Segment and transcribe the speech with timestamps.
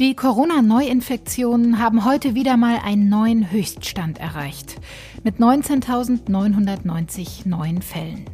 [0.00, 4.76] Die Corona-Neuinfektionen haben heute wieder mal einen neuen Höchststand erreicht.
[5.24, 8.24] Mit 19.990 neuen Fällen.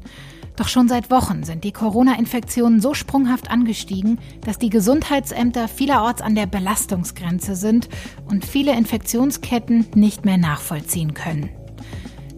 [0.55, 6.37] Doch schon seit Wochen sind die Corona-Infektionen so sprunghaft angestiegen, dass die Gesundheitsämter vielerorts an
[6.37, 7.89] der Belastungsgrenze sind
[8.27, 11.51] und viele Infektionsketten nicht mehr nachvollziehen können.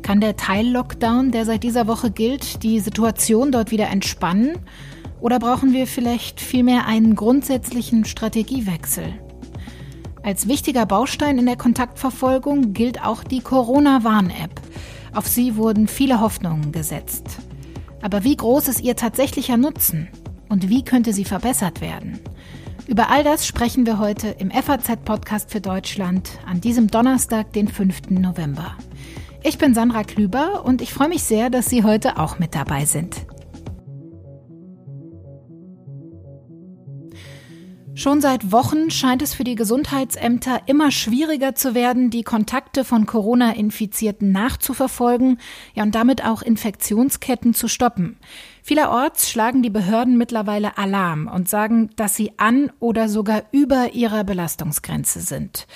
[0.02, 4.54] Kann der Teil-Lockdown, der seit dieser Woche gilt, die Situation dort wieder entspannen?
[5.20, 9.14] Oder brauchen wir vielleicht vielmehr einen grundsätzlichen Strategiewechsel?
[10.22, 14.60] Als wichtiger Baustein in der Kontaktverfolgung gilt auch die Corona-Warn-App.
[15.14, 17.38] Auf sie wurden viele Hoffnungen gesetzt.
[18.02, 20.09] Aber wie groß ist ihr tatsächlicher Nutzen?
[20.48, 22.20] Und wie könnte sie verbessert werden?
[22.87, 28.10] Über all das sprechen wir heute im FAZ-Podcast für Deutschland an diesem Donnerstag, den 5.
[28.10, 28.76] November.
[29.42, 32.84] Ich bin Sandra Klüber und ich freue mich sehr, dass Sie heute auch mit dabei
[32.87, 33.26] sind.
[37.98, 43.07] Schon seit Wochen scheint es für die Gesundheitsämter immer schwieriger zu werden, die Kontakte von
[43.07, 45.40] Corona-Infizierten nachzuverfolgen,
[45.74, 48.16] ja und damit auch Infektionsketten zu stoppen.
[48.63, 54.23] Vielerorts schlagen die Behörden mittlerweile Alarm und sagen, dass sie an oder sogar über ihrer
[54.23, 55.66] Belastungsgrenze sind.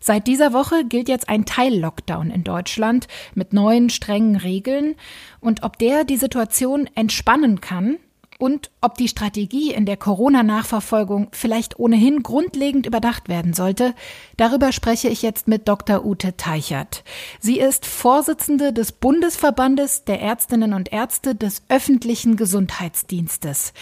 [0.00, 4.96] Seit dieser Woche gilt jetzt ein Teil-Lockdown in Deutschland mit neuen strengen Regeln.
[5.38, 7.98] Und ob der die Situation entspannen kann,
[8.38, 13.94] und ob die Strategie in der Corona-Nachverfolgung vielleicht ohnehin grundlegend überdacht werden sollte,
[14.36, 16.06] darüber spreche ich jetzt mit Dr.
[16.06, 17.02] Ute Teichert.
[17.40, 23.72] Sie ist Vorsitzende des Bundesverbandes der Ärztinnen und Ärzte des öffentlichen Gesundheitsdienstes.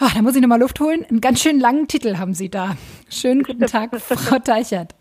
[0.00, 1.04] Oh, da muss ich nochmal Luft holen.
[1.08, 2.76] Einen ganz schön langen Titel haben Sie da.
[3.08, 4.94] Schönen guten Tag, Frau Teichert.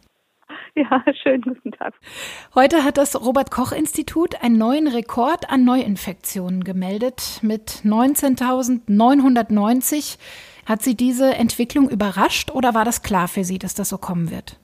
[0.75, 1.93] Ja, schönen guten Tag.
[2.55, 7.41] Heute hat das Robert Koch Institut einen neuen Rekord an Neuinfektionen gemeldet.
[7.41, 10.17] Mit 19.990
[10.65, 14.31] hat Sie diese Entwicklung überrascht oder war das klar für Sie, dass das so kommen
[14.31, 14.57] wird?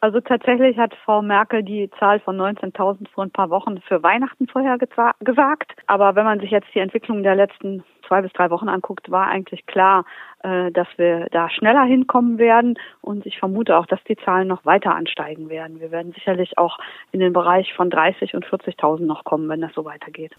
[0.00, 4.48] Also tatsächlich hat Frau Merkel die Zahl von 19.000 vor ein paar Wochen für Weihnachten
[4.48, 5.70] vorher gesagt.
[5.86, 9.28] Aber wenn man sich jetzt die Entwicklung der letzten zwei bis drei Wochen anguckt, war
[9.28, 10.04] eigentlich klar,
[10.42, 12.78] äh, dass wir da schneller hinkommen werden.
[13.00, 15.80] Und ich vermute auch, dass die Zahlen noch weiter ansteigen werden.
[15.80, 16.78] Wir werden sicherlich auch
[17.10, 20.32] in den Bereich von 30 und 40.000 noch kommen, wenn das so weitergeht.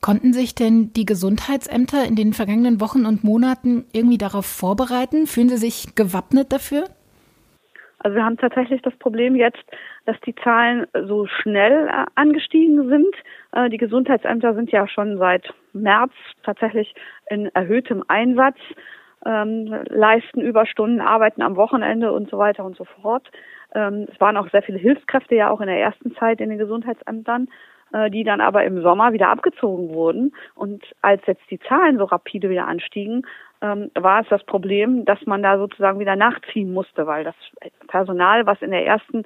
[0.00, 5.28] Konnten sich denn die Gesundheitsämter in den vergangenen Wochen und Monaten irgendwie darauf vorbereiten?
[5.28, 6.86] Fühlen Sie sich gewappnet dafür?
[8.00, 9.62] Also wir haben tatsächlich das Problem jetzt,
[10.04, 13.14] dass die Zahlen so schnell äh, angestiegen sind.
[13.52, 16.94] Äh, die Gesundheitsämter sind ja schon seit März tatsächlich
[17.30, 18.58] in erhöhtem Einsatz,
[19.24, 23.30] ähm, leisten Überstunden, arbeiten am Wochenende und so weiter und so fort.
[23.74, 26.58] Ähm, es waren auch sehr viele Hilfskräfte ja auch in der ersten Zeit in den
[26.58, 27.48] Gesundheitsämtern
[27.92, 30.34] äh, die dann aber im Sommer wieder abgezogen wurden.
[30.54, 33.26] Und als jetzt die Zahlen so rapide wieder anstiegen,
[33.60, 37.34] ähm, war es das Problem, dass man da sozusagen wieder nachziehen musste, weil das
[37.88, 39.24] Personal, was in der ersten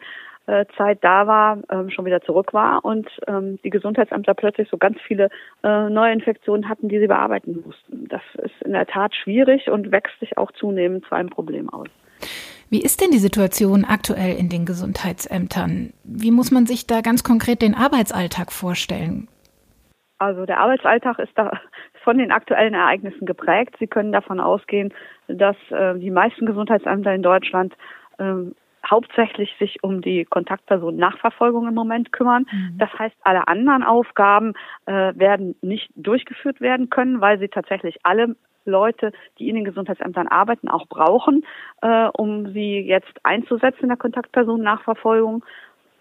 [0.77, 4.99] Zeit da war, ähm, schon wieder zurück war und ähm, die Gesundheitsämter plötzlich so ganz
[5.07, 5.29] viele
[5.63, 8.09] äh, Neuinfektionen hatten, die sie bearbeiten mussten.
[8.09, 11.89] Das ist in der Tat schwierig und wächst sich auch zunehmend zu einem Problem aus.
[12.69, 15.93] Wie ist denn die Situation aktuell in den Gesundheitsämtern?
[16.03, 19.29] Wie muss man sich da ganz konkret den Arbeitsalltag vorstellen?
[20.19, 21.53] Also der Arbeitsalltag ist da
[22.05, 23.77] von den aktuellen Ereignissen geprägt.
[23.79, 24.93] Sie können davon ausgehen,
[25.29, 27.75] dass äh, die meisten Gesundheitsämter in Deutschland
[28.19, 28.51] äh,
[28.91, 32.47] hauptsächlich sich um die Kontaktpersonen-Nachverfolgung im Moment kümmern.
[32.51, 32.79] Mhm.
[32.79, 34.55] Das heißt, alle anderen Aufgaben
[34.87, 38.37] äh, werden nicht durchgeführt werden können, weil sie tatsächlich alle
[38.67, 41.45] Leute, die in den Gesundheitsämtern arbeiten, auch brauchen,
[41.83, 45.45] äh, um sie jetzt einzusetzen in der Kontaktpersonen-Nachverfolgung.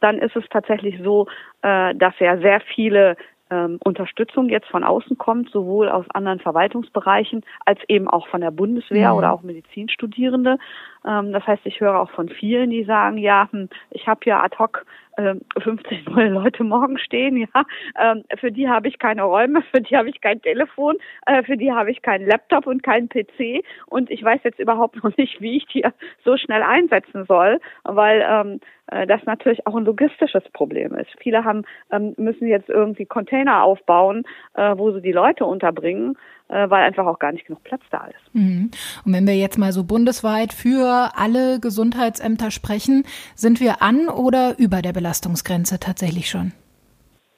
[0.02, 1.28] Dann ist es tatsächlich so,
[1.62, 3.16] äh, dass ja sehr viele
[3.50, 8.52] ähm, Unterstützung jetzt von außen kommt, sowohl aus anderen Verwaltungsbereichen als eben auch von der
[8.52, 9.18] Bundeswehr mhm.
[9.18, 10.58] oder auch Medizinstudierende.
[11.06, 14.42] Ähm, das heißt, ich höre auch von vielen, die sagen, ja, hm, ich habe ja
[14.44, 14.86] ad hoc
[15.18, 17.64] äh, 50 neue Leute morgen stehen, ja,
[18.00, 20.96] ähm, für die habe ich keine Räume, für die habe ich kein Telefon,
[21.26, 24.96] äh, für die habe ich keinen Laptop und keinen PC und ich weiß jetzt überhaupt
[25.04, 25.86] noch nicht, wie ich die
[26.24, 31.10] so schnell einsetzen soll, weil ähm, äh, das natürlich auch ein logistisches Problem ist.
[31.20, 34.24] Viele haben ähm, müssen jetzt irgendwie Container aufbauen,
[34.56, 38.36] äh, wo sie die Leute unterbringen weil einfach auch gar nicht genug Platz da ist.
[38.36, 38.72] Mhm.
[39.06, 43.04] Und wenn wir jetzt mal so bundesweit für alle Gesundheitsämter sprechen,
[43.36, 46.54] sind wir an oder über der Belastungsgrenze tatsächlich schon?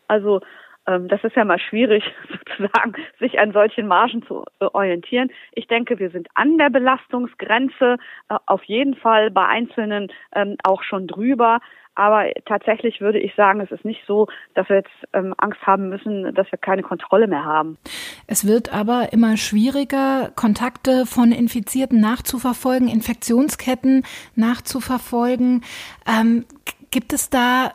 [0.07, 0.41] Also
[0.87, 5.29] ähm, das ist ja mal schwierig, sozusagen, sich an solchen Margen zu äh, orientieren.
[5.51, 7.97] Ich denke, wir sind an der Belastungsgrenze,
[8.29, 11.59] äh, auf jeden Fall bei Einzelnen ähm, auch schon drüber.
[11.97, 15.89] Aber tatsächlich würde ich sagen, es ist nicht so, dass wir jetzt ähm, Angst haben
[15.89, 17.79] müssen, dass wir keine Kontrolle mehr haben.
[18.27, 24.05] Es wird aber immer schwieriger, Kontakte von Infizierten nachzuverfolgen, Infektionsketten
[24.35, 25.63] nachzuverfolgen.
[26.07, 26.45] Ähm,
[26.91, 27.71] gibt es da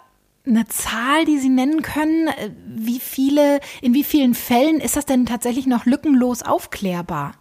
[0.47, 2.29] eine Zahl, die Sie nennen können?
[2.65, 7.33] Wie viele, in wie vielen Fällen ist das denn tatsächlich noch lückenlos aufklärbar?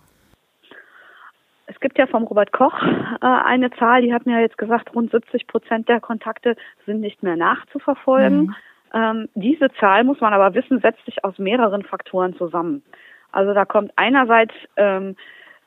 [1.72, 5.12] Es gibt ja vom Robert Koch äh, eine Zahl, die hat mir jetzt gesagt, rund
[5.12, 8.42] 70 Prozent der Kontakte sind nicht mehr nachzuverfolgen.
[8.42, 8.56] Mhm.
[8.94, 12.84] Ähm, diese Zahl, muss man aber wissen, setzt sich aus mehreren Faktoren zusammen.
[13.32, 15.16] Also da kommt einerseits ähm,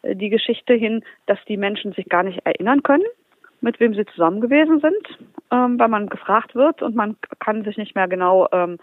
[0.03, 3.06] die Geschichte hin, dass die Menschen sich gar nicht erinnern können,
[3.62, 7.79] mit wem sie zusammen gewesen sind, ähm, weil man gefragt wird und man kann sich
[7.79, 8.79] nicht mehr genau ähm, äh,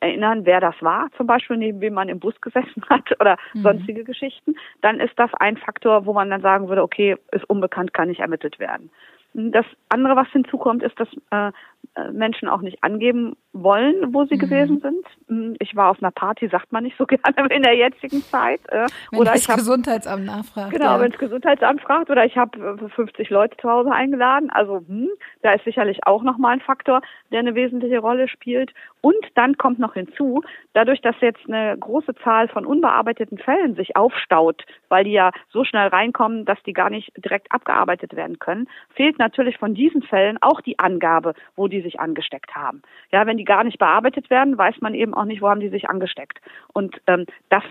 [0.00, 3.62] erinnern, wer das war, zum Beispiel neben wem man im Bus gesessen hat oder mhm.
[3.62, 7.94] sonstige Geschichten, dann ist das ein Faktor, wo man dann sagen würde, okay, ist unbekannt,
[7.94, 8.90] kann nicht ermittelt werden.
[9.34, 11.52] Das andere, was hinzukommt, ist, dass äh,
[11.94, 14.40] äh, Menschen auch nicht angeben wollen, wo sie mhm.
[14.40, 15.06] gewesen sind.
[15.28, 18.60] Hm, ich war auf einer Party, sagt man nicht so gerne in der jetzigen Zeit.
[18.68, 20.70] Äh, wenn oder das ich hab, Gesundheitsamt nachfragt.
[20.70, 21.00] Genau, ja.
[21.00, 24.50] wenn das Gesundheitsamt fragt oder ich habe 50 Leute zu Hause eingeladen.
[24.50, 25.08] Also hm,
[25.42, 27.00] da ist sicherlich auch nochmal ein Faktor,
[27.30, 28.72] der eine wesentliche Rolle spielt.
[29.00, 30.42] Und dann kommt noch hinzu,
[30.72, 35.64] dadurch, dass jetzt eine große Zahl von unbearbeiteten Fällen sich aufstaut, weil die ja so
[35.64, 40.38] schnell reinkommen, dass die gar nicht direkt abgearbeitet werden können, fehlt natürlich von diesen Fällen
[40.40, 42.82] auch die Angabe, wo die sich angesteckt haben.
[43.12, 45.70] Ja, wenn die gar nicht bearbeitet werden, weiß man eben auch nicht, wo haben die
[45.70, 46.38] sich angesteckt.
[46.72, 47.64] Und ähm, das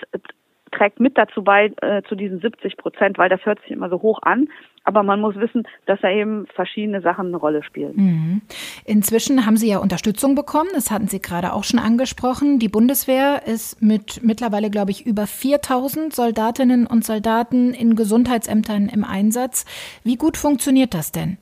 [0.71, 4.01] trägt mit dazu bei, äh, zu diesen 70 Prozent, weil das hört sich immer so
[4.01, 4.49] hoch an.
[4.83, 7.93] Aber man muss wissen, dass da eben verschiedene Sachen eine Rolle spielen.
[7.95, 8.41] Mhm.
[8.85, 10.69] Inzwischen haben Sie ja Unterstützung bekommen.
[10.73, 12.59] Das hatten Sie gerade auch schon angesprochen.
[12.59, 19.03] Die Bundeswehr ist mit mittlerweile, glaube ich, über 4000 Soldatinnen und Soldaten in Gesundheitsämtern im
[19.03, 19.65] Einsatz.
[20.03, 21.37] Wie gut funktioniert das denn?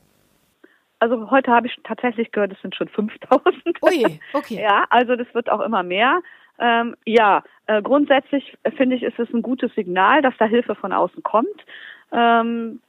[0.98, 3.82] Also heute habe ich tatsächlich gehört, es sind schon 5000.
[3.82, 4.62] Ui, okay.
[4.62, 6.20] Ja, also das wird auch immer mehr.
[6.58, 10.92] Ähm, ja, äh, grundsätzlich finde ich, ist es ein gutes Signal, dass da Hilfe von
[10.92, 11.66] außen kommt.
[12.12, 12.80] Ähm,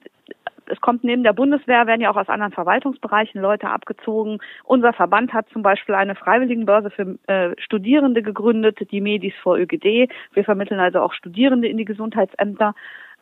[0.70, 4.40] es kommt neben der Bundeswehr, werden ja auch aus anderen Verwaltungsbereichen Leute abgezogen.
[4.64, 10.10] Unser Verband hat zum Beispiel eine Freiwilligenbörse für äh, Studierende gegründet, die Medis vor ÖGD.
[10.34, 12.76] Wir vermitteln also auch Studierende in die Gesundheitsämter.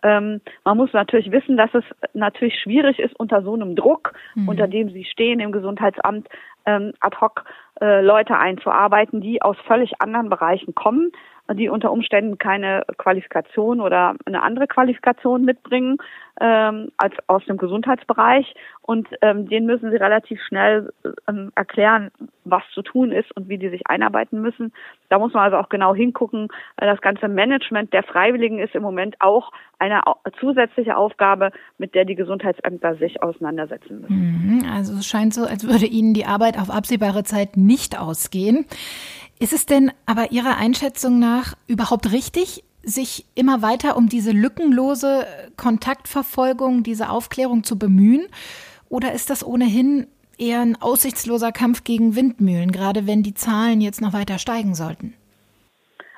[0.03, 1.83] Ähm, man muss natürlich wissen, dass es
[2.13, 4.49] natürlich schwierig ist, unter so einem Druck, mhm.
[4.49, 6.27] unter dem Sie stehen im Gesundheitsamt,
[6.65, 7.45] ähm, ad hoc
[7.81, 11.11] äh, Leute einzuarbeiten, die aus völlig anderen Bereichen kommen
[11.53, 15.97] die unter Umständen keine Qualifikation oder eine andere Qualifikation mitbringen
[16.41, 20.91] ähm, als aus dem Gesundheitsbereich und ähm, denen müssen sie relativ schnell
[21.27, 22.11] ähm, erklären,
[22.43, 24.73] was zu tun ist und wie die sich einarbeiten müssen.
[25.09, 26.49] Da muss man also auch genau hingucken.
[26.77, 30.01] Das ganze Management der Freiwilligen ist im Moment auch eine
[30.39, 34.15] zusätzliche Aufgabe, mit der die Gesundheitsämter sich auseinandersetzen müssen.
[34.15, 38.65] Mhm, also es scheint so, als würde Ihnen die Arbeit auf absehbare Zeit nicht ausgehen.
[39.39, 45.25] Ist es denn aber Ihrer Einschätzung nach überhaupt richtig, sich immer weiter um diese lückenlose
[45.57, 48.27] Kontaktverfolgung, diese Aufklärung zu bemühen?
[48.89, 54.01] Oder ist das ohnehin eher ein aussichtsloser Kampf gegen Windmühlen, gerade wenn die Zahlen jetzt
[54.01, 55.13] noch weiter steigen sollten?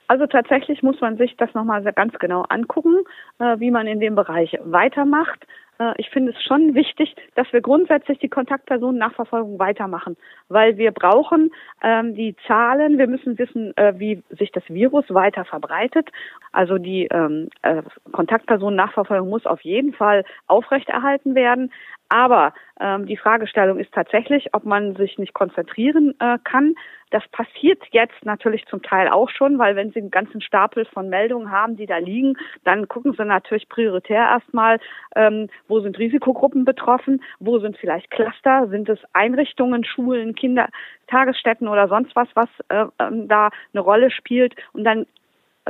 [0.08, 3.04] Also tatsächlich muss man sich das nochmal ganz genau angucken,
[3.40, 5.46] äh, wie man in dem Bereich weitermacht.
[5.80, 10.18] Äh, ich finde es schon wichtig, dass wir grundsätzlich die Kontaktpersonennachverfolgung weitermachen,
[10.50, 11.52] weil wir brauchen
[11.82, 12.98] ähm, die Zahlen.
[12.98, 16.10] Wir müssen wissen, äh, wie sich das Virus weiter verbreitet.
[16.52, 21.72] Also die ähm, äh, Kontaktpersonennachverfolgung muss auf jeden Fall aufrechterhalten werden.
[22.09, 26.76] Aber ähm, die Fragestellung ist tatsächlich, ob man sich nicht konzentrieren äh, kann.
[27.09, 31.09] Das passiert jetzt natürlich zum Teil auch schon, weil wenn Sie einen ganzen Stapel von
[31.09, 34.80] Meldungen haben, die da liegen, dann gucken Sie natürlich prioritär erstmal,
[35.16, 40.68] ähm, wo sind Risikogruppen betroffen, wo sind vielleicht Cluster, sind es Einrichtungen, Schulen, Kinder,
[41.07, 44.56] Tagesstätten oder sonst was, was äh, ähm, da eine Rolle spielt.
[44.73, 45.06] Und dann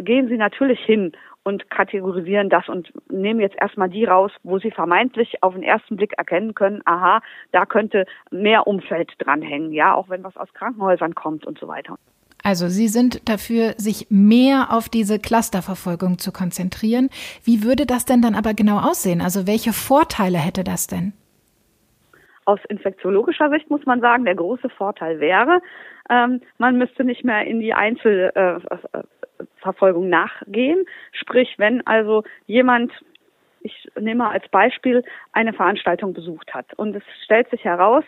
[0.02, 1.12] gehen Sie natürlich hin
[1.48, 5.96] und kategorisieren das und nehmen jetzt erstmal die raus, wo sie vermeintlich auf den ersten
[5.96, 7.22] Blick erkennen können, aha,
[7.54, 11.96] da könnte mehr Umfeld dranhängen, ja, auch wenn was aus Krankenhäusern kommt und so weiter.
[12.44, 17.10] Also Sie sind dafür, sich mehr auf diese Clusterverfolgung zu konzentrieren.
[17.46, 19.22] Wie würde das denn dann aber genau aussehen?
[19.22, 21.14] Also welche Vorteile hätte das denn?
[22.44, 25.62] Aus infektiologischer Sicht muss man sagen, der große Vorteil wäre,
[26.10, 28.60] ähm, man müsste nicht mehr in die Einzel, äh,
[29.58, 30.86] Verfolgung nachgehen.
[31.12, 32.92] Sprich, wenn also jemand,
[33.62, 38.04] ich nehme als Beispiel, eine Veranstaltung besucht hat und es stellt sich heraus,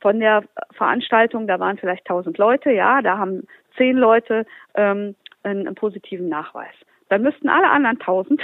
[0.00, 3.46] von der Veranstaltung, da waren vielleicht 1000 Leute, ja, da haben
[3.76, 6.74] zehn Leute ähm, einen, einen positiven Nachweis.
[7.10, 8.40] Dann müssten alle anderen 1000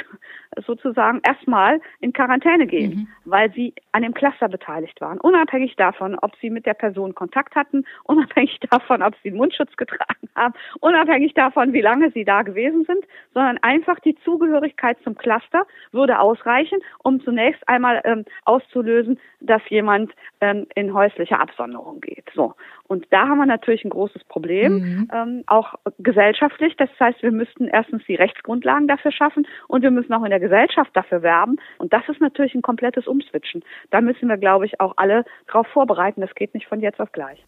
[0.64, 3.08] sozusagen erstmal in Quarantäne gehen, mhm.
[3.24, 5.20] weil sie an dem Cluster beteiligt waren.
[5.20, 9.76] Unabhängig davon, ob sie mit der Person Kontakt hatten, unabhängig davon, ob sie einen Mundschutz
[9.76, 15.16] getragen haben, unabhängig davon, wie lange sie da gewesen sind, sondern einfach die Zugehörigkeit zum
[15.16, 22.30] Cluster würde ausreichen, um zunächst einmal ähm, auszulösen, dass jemand ähm, in häusliche Absonderung geht.
[22.34, 22.54] So.
[22.88, 25.10] Und da haben wir natürlich ein großes Problem, mhm.
[25.12, 26.76] ähm, auch gesellschaftlich.
[26.76, 30.40] Das heißt, wir müssten erstens die Rechtsgrundlagen dafür schaffen und wir müssen auch in der
[30.46, 31.56] Gesellschaft dafür werben.
[31.78, 33.64] Und das ist natürlich ein komplettes Umswitchen.
[33.90, 36.20] Da müssen wir, glaube ich, auch alle darauf vorbereiten.
[36.20, 37.44] Das geht nicht von jetzt auf gleich.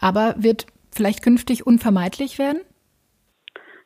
[0.00, 2.60] Aber wird vielleicht künftig unvermeidlich werden?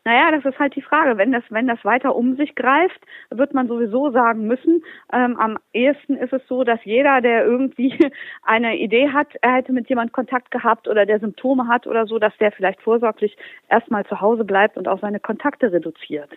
[0.05, 1.17] Naja, das ist halt die Frage.
[1.17, 4.83] Wenn das, wenn das weiter um sich greift, wird man sowieso sagen müssen,
[5.13, 7.97] ähm, am ehesten ist es so, dass jeder, der irgendwie
[8.43, 12.19] eine Idee hat, er hätte mit jemand Kontakt gehabt oder der Symptome hat oder so,
[12.19, 13.37] dass der vielleicht vorsorglich
[13.69, 16.31] erstmal zu Hause bleibt und auch seine Kontakte reduziert.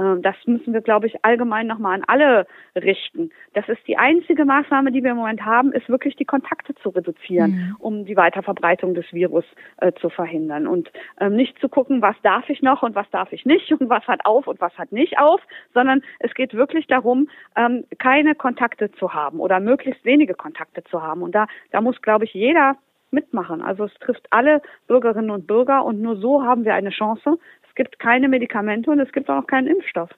[0.00, 3.30] Ähm, das müssen wir, glaube ich, allgemein nochmal an alle richten.
[3.54, 6.88] Das ist die einzige Maßnahme, die wir im Moment haben, ist wirklich die Kontakte zu
[6.88, 7.76] reduzieren, mhm.
[7.78, 9.44] um die Weiterverbreitung des Virus
[9.78, 10.66] äh, zu verhindern.
[10.66, 10.90] Und
[11.20, 14.06] ähm, nicht zu gucken, was darf ich noch und was darf ich nicht und was
[14.08, 15.40] hat auf und was hat nicht auf,
[15.74, 21.02] sondern es geht wirklich darum, ähm, keine Kontakte zu haben oder möglichst wenige Kontakte zu
[21.02, 21.22] haben.
[21.22, 22.76] Und da, da muss, glaube ich, jeder
[23.10, 23.60] mitmachen.
[23.62, 27.38] Also es trifft alle Bürgerinnen und Bürger und nur so haben wir eine Chance,
[27.80, 30.10] gibt keine Medikamente und es gibt auch noch keinen Impfstoff.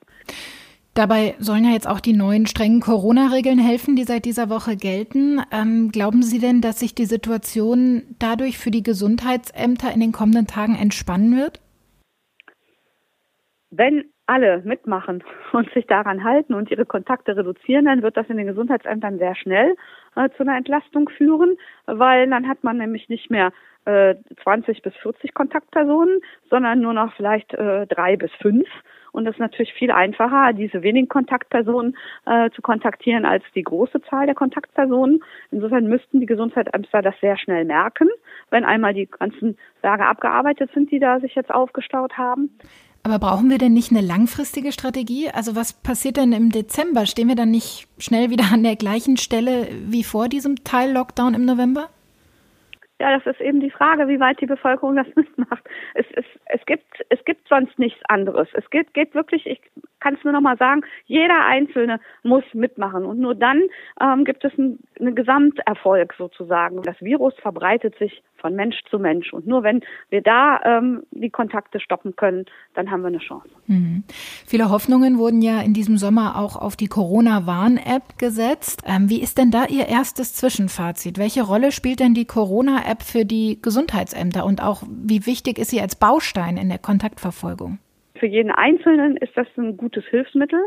[0.94, 5.40] Dabei sollen ja jetzt auch die neuen strengen Corona-Regeln helfen, die seit dieser Woche gelten.
[5.52, 10.48] Ähm, glauben Sie denn, dass sich die Situation dadurch für die Gesundheitsämter in den kommenden
[10.48, 11.60] Tagen entspannen wird?
[13.70, 18.38] Wenn alle mitmachen und sich daran halten und ihre Kontakte reduzieren, dann wird das in
[18.38, 19.76] den Gesundheitsämtern sehr schnell
[20.16, 23.52] äh, zu einer Entlastung führen, weil dann hat man nämlich nicht mehr
[23.84, 28.68] äh, 20 bis 40 Kontaktpersonen, sondern nur noch vielleicht äh, drei bis fünf.
[29.12, 34.00] Und das ist natürlich viel einfacher, diese wenigen Kontaktpersonen äh, zu kontaktieren als die große
[34.02, 35.22] Zahl der Kontaktpersonen.
[35.50, 38.08] Insofern müssten die Gesundheitsämter das sehr schnell merken,
[38.50, 42.58] wenn einmal die ganzen Berge abgearbeitet sind, die da sich jetzt aufgestaut haben.
[43.04, 45.28] Aber brauchen wir denn nicht eine langfristige Strategie?
[45.28, 47.06] Also was passiert denn im Dezember?
[47.06, 51.44] Stehen wir dann nicht schnell wieder an der gleichen Stelle wie vor diesem Teil-Lockdown im
[51.44, 51.90] November?
[53.02, 55.64] Ja, das ist eben die Frage, wie weit die Bevölkerung das mitmacht.
[55.94, 58.46] Es, es, es, gibt, es gibt sonst nichts anderes.
[58.52, 59.60] Es geht, geht wirklich, ich
[59.98, 63.04] kann es nur noch mal sagen, jeder Einzelne muss mitmachen.
[63.04, 63.62] Und nur dann
[64.00, 66.80] ähm, gibt es einen, einen Gesamterfolg sozusagen.
[66.82, 69.32] Das Virus verbreitet sich von Mensch zu Mensch.
[69.32, 69.80] Und nur wenn
[70.10, 72.44] wir da ähm, die Kontakte stoppen können,
[72.74, 73.48] dann haben wir eine Chance.
[73.68, 74.04] Mhm.
[74.46, 78.82] Viele Hoffnungen wurden ja in diesem Sommer auch auf die Corona-Warn-App gesetzt.
[78.84, 81.18] Ähm, wie ist denn da Ihr erstes Zwischenfazit?
[81.18, 85.80] Welche Rolle spielt denn die Corona-App für die Gesundheitsämter und auch wie wichtig ist sie
[85.80, 87.78] als Baustein in der Kontaktverfolgung?
[88.16, 90.60] Für jeden Einzelnen ist das ein gutes Hilfsmittel.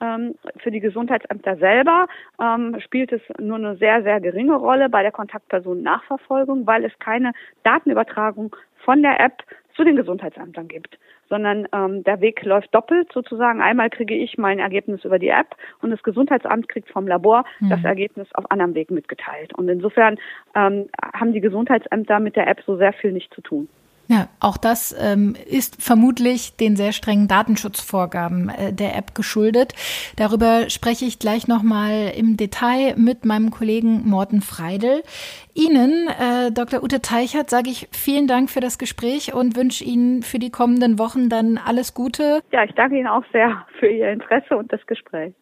[0.00, 2.06] Ähm, für die Gesundheitsämter selber
[2.40, 7.32] ähm, spielt es nur eine sehr, sehr geringe Rolle bei der Kontaktpersonennachverfolgung, weil es keine
[7.64, 9.42] Datenübertragung von der App
[9.74, 10.98] zu den Gesundheitsämtern gibt,
[11.28, 13.60] sondern ähm, der Weg läuft doppelt sozusagen.
[13.60, 17.70] Einmal kriege ich mein Ergebnis über die App und das Gesundheitsamt kriegt vom Labor mhm.
[17.70, 19.54] das Ergebnis auf anderem Weg mitgeteilt.
[19.54, 20.18] Und insofern
[20.54, 23.68] ähm, haben die Gesundheitsämter mit der App so sehr viel nicht zu tun.
[24.10, 29.74] Ja, auch das ähm, ist vermutlich den sehr strengen Datenschutzvorgaben äh, der App geschuldet.
[30.16, 35.02] Darüber spreche ich gleich nochmal im Detail mit meinem Kollegen Morten Freidel.
[35.54, 36.82] Ihnen, äh, Dr.
[36.82, 40.98] Ute Teichert, sage ich vielen Dank für das Gespräch und wünsche Ihnen für die kommenden
[40.98, 42.40] Wochen dann alles Gute.
[42.50, 45.34] Ja, ich danke Ihnen auch sehr für Ihr Interesse und das Gespräch.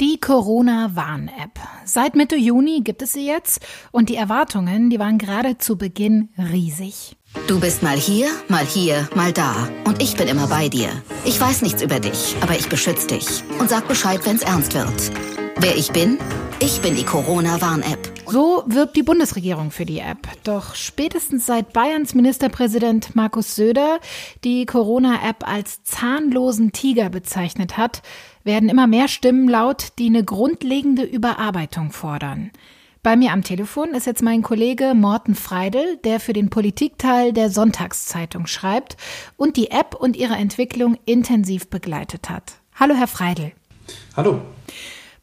[0.00, 1.58] Die Corona-Warn-App.
[1.84, 6.28] Seit Mitte Juni gibt es sie jetzt und die Erwartungen, die waren gerade zu Beginn
[6.38, 7.16] riesig.
[7.48, 9.68] Du bist mal hier, mal hier, mal da.
[9.84, 10.90] Und ich bin immer bei dir.
[11.24, 13.42] Ich weiß nichts über dich, aber ich beschütze dich.
[13.58, 15.10] Und sag Bescheid, wenn's ernst wird.
[15.58, 16.18] Wer ich bin?
[16.60, 18.18] Ich bin die Corona-Warn-App.
[18.26, 20.28] So wirbt die Bundesregierung für die App.
[20.44, 24.00] Doch spätestens seit Bayerns Ministerpräsident Markus Söder
[24.44, 28.02] die Corona-App als zahnlosen Tiger bezeichnet hat,
[28.48, 32.50] werden immer mehr Stimmen laut, die eine grundlegende Überarbeitung fordern.
[33.02, 37.50] Bei mir am Telefon ist jetzt mein Kollege Morten Freidel, der für den Politikteil der
[37.50, 38.96] Sonntagszeitung schreibt
[39.36, 42.54] und die App und ihre Entwicklung intensiv begleitet hat.
[42.74, 43.52] Hallo, Herr Freidel.
[44.16, 44.40] Hallo.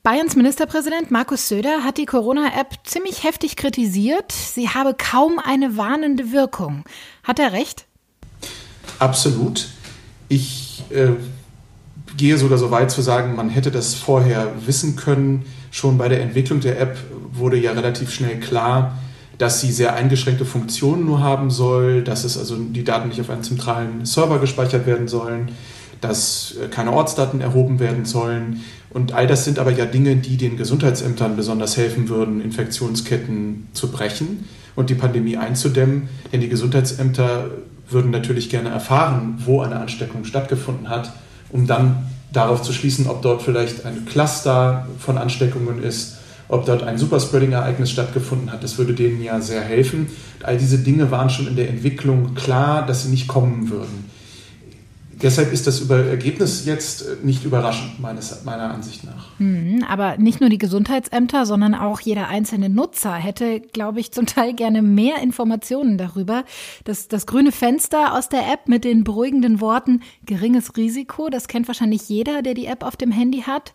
[0.03, 4.31] Bayerns Ministerpräsident Markus Söder hat die Corona-App ziemlich heftig kritisiert.
[4.31, 6.83] Sie habe kaum eine warnende Wirkung.
[7.23, 7.85] Hat er recht?
[8.99, 9.67] Absolut.
[10.29, 11.13] Ich äh,
[12.17, 15.45] gehe sogar so weit zu sagen, man hätte das vorher wissen können.
[15.71, 16.97] Schon bei der Entwicklung der App
[17.31, 18.97] wurde ja relativ schnell klar,
[19.37, 23.29] dass sie sehr eingeschränkte Funktionen nur haben soll, dass es also die Daten nicht auf
[23.29, 25.49] einem zentralen Server gespeichert werden sollen,
[26.01, 28.61] dass äh, keine Ortsdaten erhoben werden sollen.
[28.91, 33.91] Und all das sind aber ja Dinge, die den Gesundheitsämtern besonders helfen würden, Infektionsketten zu
[33.91, 34.45] brechen
[34.75, 36.07] und die Pandemie einzudämmen.
[36.31, 37.49] Denn die Gesundheitsämter
[37.89, 41.11] würden natürlich gerne erfahren, wo eine Ansteckung stattgefunden hat,
[41.55, 46.17] um dann darauf zu schließen, ob dort vielleicht ein Cluster von Ansteckungen ist,
[46.49, 48.61] ob dort ein Superspreading-Ereignis stattgefunden hat.
[48.61, 50.07] Das würde denen ja sehr helfen.
[50.43, 54.11] All diese Dinge waren schon in der Entwicklung klar, dass sie nicht kommen würden.
[55.25, 59.39] Deshalb ist das Ergebnis jetzt nicht überraschend, meines, meiner Ansicht nach.
[59.39, 64.27] Hm, aber nicht nur die Gesundheitsämter, sondern auch jeder einzelne Nutzer hätte, glaube ich, zum
[64.27, 66.43] Teil gerne mehr Informationen darüber.
[66.83, 71.65] Das, das grüne Fenster aus der App mit den beruhigenden Worten geringes Risiko, das kennt
[71.65, 73.73] wahrscheinlich jeder, der die App auf dem Handy hat.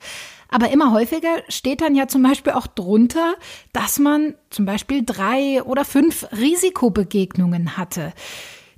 [0.50, 3.34] Aber immer häufiger steht dann ja zum Beispiel auch drunter,
[3.72, 8.12] dass man zum Beispiel drei oder fünf Risikobegegnungen hatte.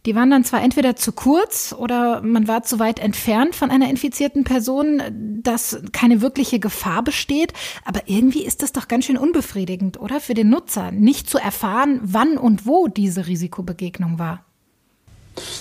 [0.04, 3.88] Die waren dann zwar entweder zu kurz oder man war zu weit entfernt von einer
[3.88, 5.00] infizierten Person,
[5.42, 7.52] dass keine wirkliche Gefahr besteht,
[7.84, 10.18] aber irgendwie ist das doch ganz schön unbefriedigend, oder?
[10.18, 14.44] Für den Nutzer, nicht zu erfahren, wann und wo diese Risikobegegnung war.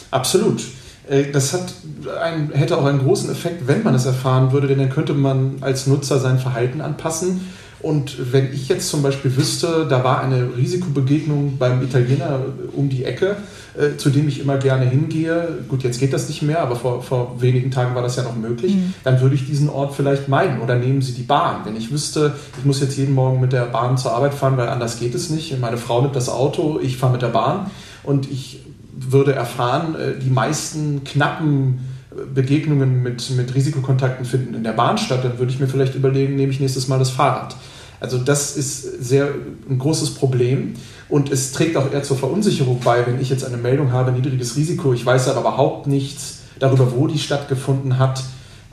[0.10, 0.64] Absolut.
[1.08, 1.74] Äh, das hat
[2.20, 5.58] ein, hätte auch einen großen Effekt, wenn man es erfahren würde, denn dann könnte man
[5.62, 7.42] als Nutzer sein Verhalten anpassen
[7.82, 12.40] und wenn ich jetzt zum Beispiel wüsste, da war eine Risikobegegnung beim Italiener
[12.74, 13.38] um die Ecke,
[13.78, 17.02] äh, zu dem ich immer gerne hingehe, gut, jetzt geht das nicht mehr, aber vor,
[17.02, 18.94] vor wenigen Tagen war das ja noch möglich, mhm.
[19.04, 21.62] dann würde ich diesen Ort vielleicht meiden oder nehmen Sie die Bahn.
[21.64, 24.70] Wenn ich wüsste, ich muss jetzt jeden Morgen mit der Bahn zur Arbeit fahren, weil
[24.70, 25.60] anders geht es nicht.
[25.60, 27.72] Meine Frau nimmt das Auto, ich fahre mit der Bahn
[28.04, 28.60] und ich
[28.94, 31.80] würde erfahren, äh, die meisten knappen
[32.34, 36.36] Begegnungen mit, mit Risikokontakten finden in der Bahn statt, dann würde ich mir vielleicht überlegen,
[36.36, 37.56] nehme ich nächstes Mal das Fahrrad.
[38.02, 39.30] Also das ist sehr
[39.70, 40.74] ein großes Problem
[41.08, 44.58] und es trägt auch eher zur Verunsicherung bei, wenn ich jetzt eine Meldung habe, niedriges
[44.58, 48.24] Risiko, ich weiß aber überhaupt nichts darüber, wo die stattgefunden hat.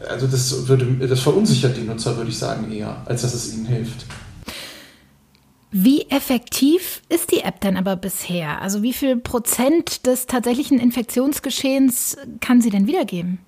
[0.08, 3.66] Also das, würde, das verunsichert die Nutzer, würde ich sagen, eher, als dass es ihnen
[3.66, 4.06] hilft.
[5.70, 8.62] Wie effektiv ist die App denn aber bisher?
[8.62, 13.40] Also wie viel Prozent des tatsächlichen Infektionsgeschehens kann sie denn wiedergeben?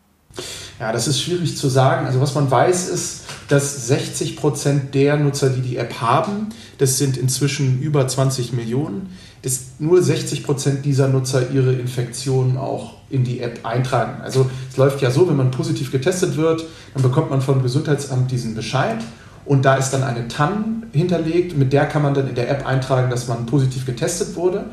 [0.78, 2.06] Ja, das ist schwierig zu sagen.
[2.06, 6.98] Also was man weiß ist, dass 60 Prozent der Nutzer, die die App haben, das
[6.98, 9.10] sind inzwischen über 20 Millionen,
[9.42, 14.22] dass nur 60 Prozent dieser Nutzer ihre Infektionen auch in die App eintragen.
[14.22, 16.64] Also es läuft ja so, wenn man positiv getestet wird,
[16.94, 18.98] dann bekommt man vom Gesundheitsamt diesen Bescheid
[19.44, 22.66] und da ist dann eine TAN hinterlegt, mit der kann man dann in der App
[22.66, 24.66] eintragen, dass man positiv getestet wurde.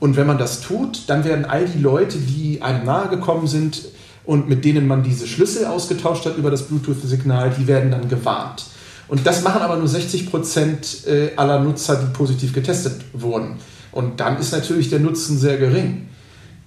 [0.00, 3.82] Und wenn man das tut, dann werden all die Leute, die einem nahegekommen sind,
[4.28, 8.66] und mit denen man diese Schlüssel ausgetauscht hat über das Bluetooth-Signal, die werden dann gewarnt.
[9.08, 13.56] Und das machen aber nur 60 Prozent äh, aller Nutzer, die positiv getestet wurden.
[13.90, 16.08] Und dann ist natürlich der Nutzen sehr gering.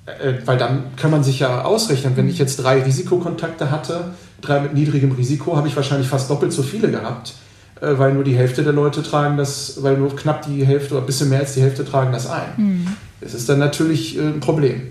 [0.07, 4.61] Äh, weil dann kann man sich ja ausrechnen, wenn ich jetzt drei Risikokontakte hatte, drei
[4.61, 7.35] mit niedrigem Risiko, habe ich wahrscheinlich fast doppelt so viele gehabt,
[7.79, 11.03] äh, weil nur die Hälfte der Leute tragen das, weil nur knapp die Hälfte oder
[11.03, 12.53] ein bisschen mehr als die Hälfte tragen das ein.
[12.57, 12.87] Mhm.
[13.21, 14.81] Das ist dann natürlich ein Problem.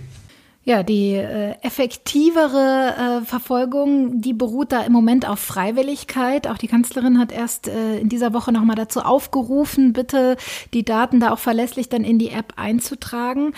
[0.63, 6.47] Ja, die äh, effektivere äh, Verfolgung, die beruht da im Moment auf Freiwilligkeit.
[6.47, 10.37] Auch die Kanzlerin hat erst äh, in dieser Woche nochmal dazu aufgerufen, bitte
[10.75, 13.55] die Daten da auch verlässlich dann in die App einzutragen.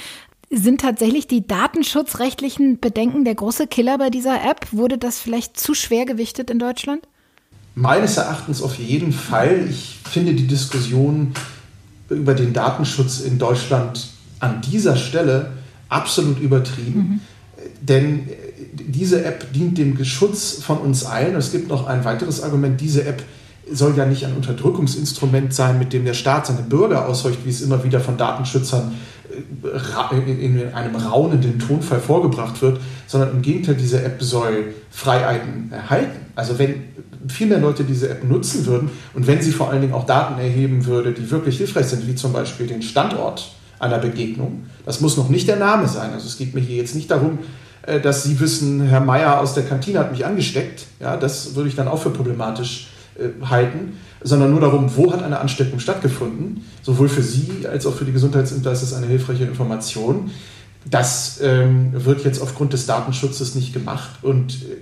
[0.49, 4.69] Sind tatsächlich die datenschutzrechtlichen Bedenken der große Killer bei dieser App?
[4.71, 7.09] Wurde das vielleicht zu schwer gewichtet in Deutschland?
[7.75, 9.67] Meines Erachtens auf jeden Fall.
[9.69, 11.35] Ich finde die Diskussion
[12.11, 15.53] über den Datenschutz in Deutschland an dieser Stelle
[15.93, 16.99] absolut übertrieben.
[16.99, 17.21] Mhm.
[17.81, 18.29] Denn
[18.75, 21.37] diese App dient dem Schutz von uns allen.
[21.37, 23.23] Es gibt noch ein weiteres Argument, diese App
[23.71, 27.63] soll ja nicht ein Unterdrückungsinstrument sein, mit dem der Staat seine Bürger ausheucht, wie es
[27.63, 28.95] immer wieder von Datenschützern
[29.63, 36.27] äh, in einem raunenden Tonfall vorgebracht wird, sondern im Gegenteil, diese App soll Freiheiten erhalten.
[36.35, 36.75] Also wenn
[37.29, 40.41] viel mehr Leute diese App nutzen würden und wenn sie vor allen Dingen auch Daten
[40.41, 44.65] erheben würde, die wirklich hilfreich sind, wie zum Beispiel den Standort einer Begegnung.
[44.87, 46.13] Das muss noch nicht der Name sein.
[46.13, 47.41] Also es geht mir hier jetzt nicht darum,
[47.83, 50.87] äh, dass Sie wissen, Herr Meier aus der Kantine hat mich angesteckt.
[51.01, 55.23] Ja, das würde ich dann auch für problematisch äh, halten, sondern nur darum, wo hat
[55.23, 56.65] eine Ansteckung stattgefunden.
[56.83, 60.31] Sowohl für Sie als auch für die Gesundheitsämter ist eine hilfreiche Information.
[60.89, 64.11] Das ähm, wird jetzt aufgrund des Datenschutzes nicht gemacht.
[64.23, 64.77] Und äh,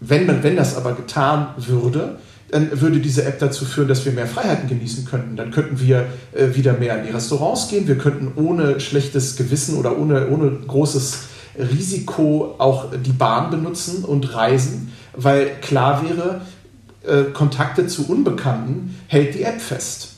[0.00, 4.26] wenn, wenn das aber getan würde, dann würde diese App dazu führen, dass wir mehr
[4.26, 5.36] Freiheiten genießen könnten.
[5.36, 7.88] Dann könnten wir äh, wieder mehr in die Restaurants gehen.
[7.88, 11.24] Wir könnten ohne schlechtes Gewissen oder ohne, ohne großes
[11.58, 16.42] Risiko auch die Bahn benutzen und reisen, weil klar wäre,
[17.06, 20.12] äh, Kontakte zu Unbekannten hält die App fest.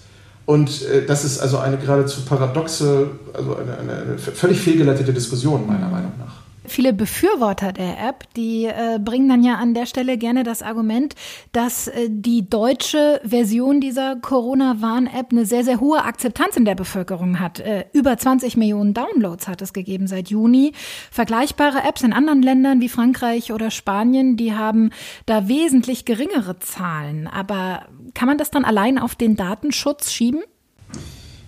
[0.45, 5.67] Und äh, das ist also eine geradezu paradoxe, also eine, eine, eine völlig fehlgeleitete Diskussion
[5.67, 6.48] meiner Meinung nach.
[6.69, 11.15] Viele Befürworter der App, die äh, bringen dann ja an der Stelle gerne das Argument,
[11.53, 17.41] dass äh, die deutsche Version dieser Corona-Warn-App eine sehr, sehr hohe Akzeptanz in der Bevölkerung
[17.41, 17.61] hat.
[17.61, 20.73] Äh, über 20 Millionen Downloads hat es gegeben seit Juni.
[21.11, 24.91] Vergleichbare Apps in anderen Ländern wie Frankreich oder Spanien, die haben
[25.27, 27.27] da wesentlich geringere Zahlen.
[27.27, 30.43] Aber kann man das dann allein auf den Datenschutz schieben?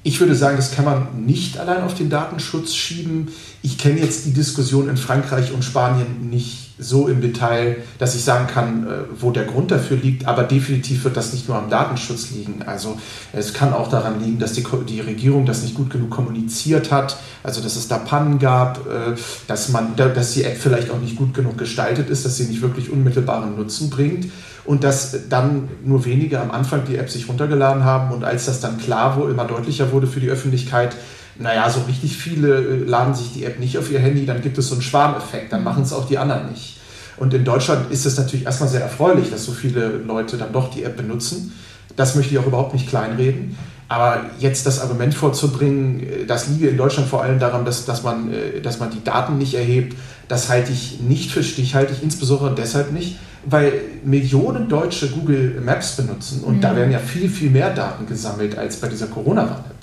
[0.02, 3.28] Ich würde sagen, das kann man nicht allein auf den Datenschutz schieben.
[3.62, 8.24] Ich kenne jetzt die Diskussion in Frankreich und Spanien nicht so im Detail, dass ich
[8.24, 10.26] sagen kann, äh, wo der Grund dafür liegt.
[10.26, 12.62] Aber definitiv wird das nicht nur am Datenschutz liegen.
[12.64, 12.98] Also
[13.34, 17.18] es kann auch daran liegen, dass die, die Regierung das nicht gut genug kommuniziert hat.
[17.42, 19.16] Also dass es da Pannen gab, äh,
[19.48, 22.62] dass, man, dass die App vielleicht auch nicht gut genug gestaltet ist, dass sie nicht
[22.62, 24.28] wirklich unmittelbaren Nutzen bringt
[24.64, 28.60] und dass dann nur wenige am Anfang die App sich runtergeladen haben und als das
[28.60, 30.96] dann klar wurde, immer deutlicher wurde für die Öffentlichkeit,
[31.38, 34.58] naja, so richtig viele äh, laden sich die App nicht auf ihr Handy, dann gibt
[34.58, 36.78] es so einen Schwarmeffekt, dann machen es auch die anderen nicht.
[37.16, 40.70] Und in Deutschland ist es natürlich erstmal sehr erfreulich, dass so viele Leute dann doch
[40.70, 41.52] die App benutzen.
[41.96, 43.56] Das möchte ich auch überhaupt nicht kleinreden.
[43.88, 48.02] Aber jetzt das Argument vorzubringen, äh, das liege in Deutschland vor allem daran, dass, dass,
[48.02, 49.96] man, äh, dass man die Daten nicht erhebt,
[50.28, 53.72] das halte ich nicht für stichhaltig, insbesondere deshalb nicht, weil
[54.04, 56.60] Millionen Deutsche Google Maps benutzen und mhm.
[56.60, 59.80] da werden ja viel, viel mehr Daten gesammelt als bei dieser Corona-Warn-App.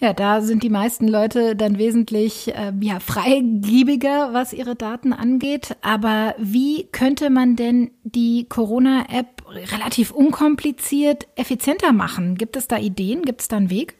[0.00, 5.76] Ja, da sind die meisten Leute dann wesentlich äh, ja, freigebiger, was ihre Daten angeht.
[5.80, 12.34] Aber wie könnte man denn die Corona-App relativ unkompliziert effizienter machen?
[12.34, 13.22] Gibt es da Ideen?
[13.22, 13.94] Gibt es da einen Weg?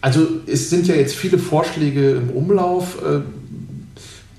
[0.00, 3.20] Also es sind ja jetzt viele Vorschläge im Umlauf äh,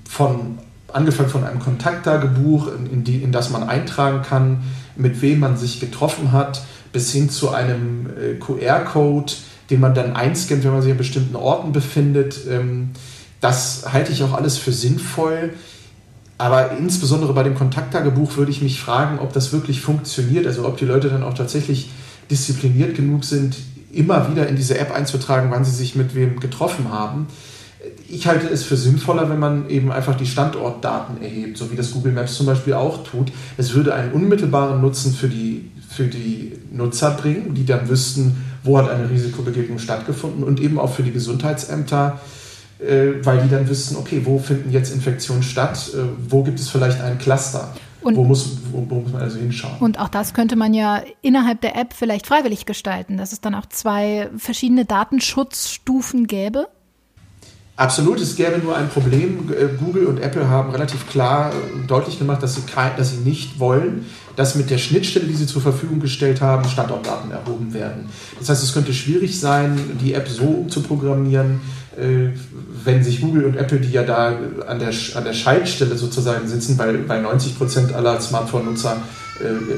[0.08, 0.58] von
[0.92, 4.62] angefangen von einem Kontakttagebuch, in, die, in das man eintragen kann,
[4.96, 9.32] mit wem man sich getroffen hat, bis hin zu einem äh, QR-Code,
[9.70, 12.40] den man dann einscannt, wenn man sich an bestimmten Orten befindet.
[12.48, 12.90] Ähm,
[13.40, 15.54] das halte ich auch alles für sinnvoll.
[16.38, 20.76] Aber insbesondere bei dem Kontakttagebuch würde ich mich fragen, ob das wirklich funktioniert, also ob
[20.76, 21.90] die Leute dann auch tatsächlich
[22.30, 23.56] diszipliniert genug sind,
[23.92, 27.28] immer wieder in diese App einzutragen, wann sie sich mit wem getroffen haben
[28.08, 31.92] ich halte es für sinnvoller, wenn man eben einfach die Standortdaten erhebt, so wie das
[31.92, 33.32] Google Maps zum Beispiel auch tut.
[33.56, 38.78] Es würde einen unmittelbaren Nutzen für die, für die Nutzer bringen, die dann wüssten, wo
[38.78, 42.20] hat eine Risikobegegnung stattgefunden und eben auch für die Gesundheitsämter,
[42.78, 46.68] äh, weil die dann wüssten, okay, wo finden jetzt Infektionen statt, äh, wo gibt es
[46.68, 47.74] vielleicht einen Cluster.
[48.02, 49.78] Und wo, muss, wo, wo, muss man also hinschauen?
[49.78, 53.54] Und auch das könnte man ja innerhalb der App vielleicht freiwillig gestalten, dass es dann
[53.54, 56.66] auch zwei verschiedene Datenschutzstufen gäbe.
[57.74, 59.50] Absolut, es gäbe nur ein Problem.
[59.50, 63.18] Äh, Google und Apple haben relativ klar äh, deutlich gemacht, dass sie, kein, dass sie
[63.28, 64.04] nicht wollen,
[64.36, 68.10] dass mit der Schnittstelle, die sie zur Verfügung gestellt haben, Standortdaten erhoben werden.
[68.38, 71.60] Das heißt, es könnte schwierig sein, die App so umzuprogrammieren,
[71.96, 72.28] äh,
[72.84, 74.34] wenn sich Google und Apple, die ja da
[74.66, 78.98] an der, an der Schaltstelle sozusagen sitzen, weil, weil 90 Prozent aller Smartphone-Nutzer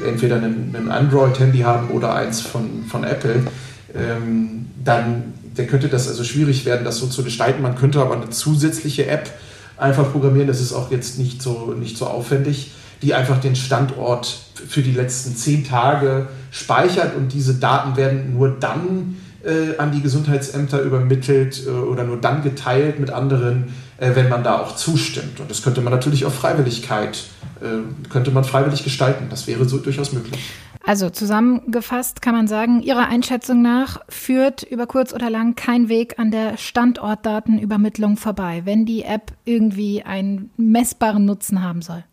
[0.07, 3.47] entweder ein, Android-Handy haben oder eins von, von Apple,
[3.95, 7.61] ähm, dann der könnte das also schwierig werden, das so zu gestalten.
[7.61, 9.31] Man könnte aber eine zusätzliche App
[9.77, 14.39] einfach programmieren, das ist auch jetzt nicht so, nicht so aufwendig, die einfach den Standort
[14.67, 20.01] für die letzten zehn Tage speichert und diese Daten werden nur dann äh, an die
[20.01, 25.39] Gesundheitsämter übermittelt äh, oder nur dann geteilt mit anderen, äh, wenn man da auch zustimmt.
[25.39, 27.25] Und das könnte man natürlich auf Freiwilligkeit,
[27.61, 29.27] äh, könnte man freiwillig gestalten.
[29.29, 30.39] Das wäre so durchaus möglich.
[30.87, 36.19] Also zusammengefasst kann man sagen, Ihrer Einschätzung nach führt über kurz oder lang kein Weg
[36.19, 42.03] an der Standortdatenübermittlung vorbei, wenn die App irgendwie einen messbaren Nutzen haben soll.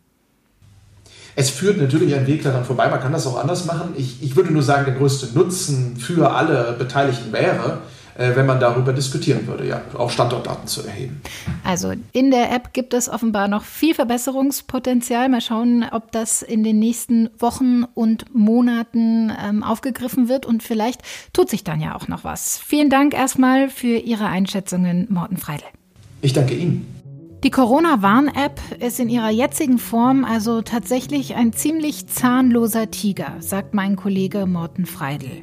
[1.35, 3.93] Es führt natürlich ein Weg daran vorbei, man kann das auch anders machen.
[3.95, 7.79] Ich, ich würde nur sagen, der größte Nutzen für alle Beteiligten wäre,
[8.15, 11.21] wenn man darüber diskutieren würde, ja, auch Standortdaten zu erheben.
[11.63, 15.29] Also in der App gibt es offenbar noch viel Verbesserungspotenzial.
[15.29, 21.01] Mal schauen, ob das in den nächsten Wochen und Monaten ähm, aufgegriffen wird und vielleicht
[21.33, 22.59] tut sich dann ja auch noch was.
[22.59, 25.67] Vielen Dank erstmal für Ihre Einschätzungen, Morten Freidel.
[26.21, 26.93] Ich danke Ihnen.
[27.43, 33.97] Die Corona-Warn-App ist in ihrer jetzigen Form also tatsächlich ein ziemlich zahnloser Tiger, sagt mein
[33.97, 35.41] Kollege Morten Freidel.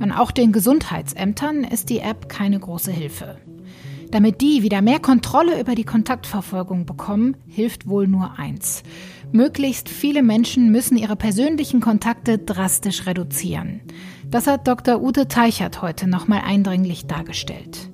[0.00, 3.36] Und auch den Gesundheitsämtern ist die App keine große Hilfe.
[4.10, 8.82] Damit die wieder mehr Kontrolle über die Kontaktverfolgung bekommen, hilft wohl nur eins.
[9.32, 13.80] Möglichst viele Menschen müssen ihre persönlichen Kontakte drastisch reduzieren.
[14.30, 15.02] Das hat Dr.
[15.02, 17.90] Ute Teichert heute nochmal eindringlich dargestellt.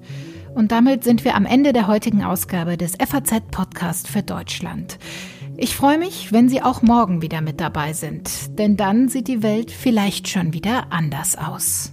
[0.54, 4.98] Und damit sind wir am Ende der heutigen Ausgabe des FAZ Podcast für Deutschland.
[5.62, 9.42] Ich freue mich, wenn Sie auch morgen wieder mit dabei sind, denn dann sieht die
[9.42, 11.92] Welt vielleicht schon wieder anders aus.